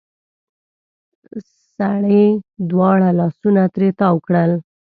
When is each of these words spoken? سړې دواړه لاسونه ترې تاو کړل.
سړې 1.75 2.25
دواړه 2.69 3.09
لاسونه 3.19 3.61
ترې 3.73 3.89
تاو 3.99 4.15
کړل. 4.27 4.51